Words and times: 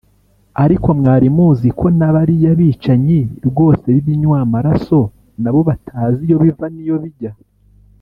Ariko 0.63 0.87
mwari 0.99 1.27
muzi 1.35 1.67
ko 1.79 1.85
na 1.99 2.09
bariya 2.15 2.51
bicanyi 2.59 3.19
rwose 3.47 3.85
b’ibinywa 3.93 4.37
amaraso 4.45 4.99
nabo 5.41 5.59
batazi 5.69 6.21
iyo 6.27 6.37
biva 6.43 6.67
n’iyo 6.75 6.97
bijya 7.03 7.31